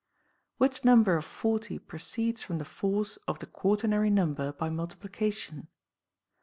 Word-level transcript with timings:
Which 0.57 0.83
number 0.83 1.15
of 1.15 1.25
40 1.25 1.77
proceeds 1.77 2.41
from 2.41 2.57
the 2.57 2.65
force 2.65 3.17
of 3.27 3.37
the 3.37 3.45
quaternary 3.45 4.09
number 4.09 4.51
by 4.51 4.67
multiplication. 4.71 5.67